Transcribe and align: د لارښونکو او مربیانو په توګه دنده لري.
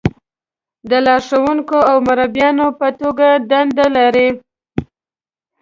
د 0.89 0.91
لارښونکو 1.05 1.77
او 1.91 1.97
مربیانو 2.07 2.67
په 2.79 2.87
توګه 3.01 3.27
دنده 3.49 3.85
لري. 3.97 4.29